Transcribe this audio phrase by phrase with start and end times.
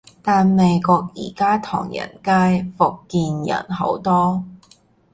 [0.23, 4.43] 但美國而家唐人街，福建人好多